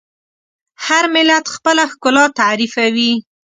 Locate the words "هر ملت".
0.85-1.45